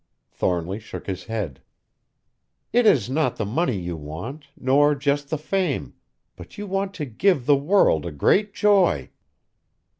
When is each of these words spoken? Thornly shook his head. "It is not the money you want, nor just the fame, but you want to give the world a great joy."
Thornly 0.31 0.79
shook 0.79 1.05
his 1.05 1.25
head. 1.25 1.61
"It 2.73 2.87
is 2.87 3.07
not 3.07 3.35
the 3.35 3.45
money 3.45 3.77
you 3.77 3.95
want, 3.95 4.45
nor 4.57 4.95
just 4.95 5.29
the 5.29 5.37
fame, 5.37 5.93
but 6.35 6.57
you 6.57 6.65
want 6.65 6.95
to 6.95 7.05
give 7.05 7.45
the 7.45 7.55
world 7.55 8.07
a 8.07 8.11
great 8.11 8.51
joy." 8.51 9.11